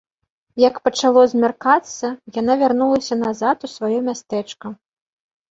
[0.61, 2.07] Як пачало змяркацца,
[2.39, 4.75] яна вярнулася назад у сваё мястэчка.